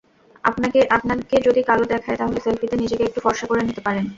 [0.43, 4.05] আপনাকে যদি কালো দেখায়, তাহলে সেলফিতে নিজেকে একটু ফরসা করে নিতে পারেন।